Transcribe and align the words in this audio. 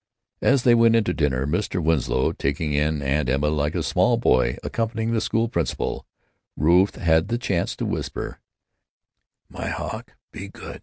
As 0.41 0.63
they 0.63 0.73
went 0.73 0.95
in 0.95 1.03
to 1.03 1.13
dinner, 1.13 1.45
Mr. 1.45 1.79
Winslow 1.79 2.31
taking 2.31 2.73
in 2.73 3.03
Aunt 3.03 3.29
Emma 3.29 3.49
like 3.49 3.75
a 3.75 3.83
small 3.83 4.17
boy 4.17 4.57
accompanying 4.63 5.11
the 5.11 5.21
school 5.21 5.47
principal, 5.47 6.07
Ruth 6.57 6.95
had 6.95 7.27
the 7.27 7.37
chance 7.37 7.75
to 7.75 7.85
whisper: 7.85 8.39
"My 9.47 9.67
Hawk, 9.69 10.13
be 10.31 10.47
good. 10.47 10.79